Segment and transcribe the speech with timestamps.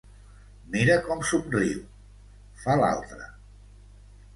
[0.75, 1.85] Mira com somriu,
[2.67, 3.33] fa l'altra.